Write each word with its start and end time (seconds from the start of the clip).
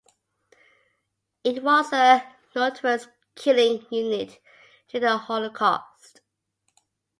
It 1.43 1.61
was 1.61 1.93
a 1.93 2.23
notorious 2.55 3.07
killing 3.35 3.85
unit 3.91 4.39
during 4.87 5.05
the 5.05 5.15
Holocaust. 5.15 6.21